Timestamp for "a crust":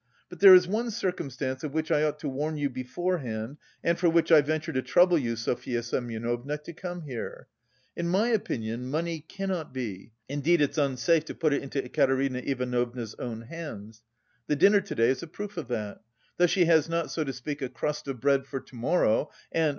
17.61-18.07